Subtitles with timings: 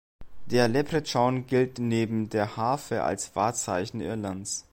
[0.47, 4.65] Der Leprechaun gilt neben der Harfe als Wahrzeichen Irlands.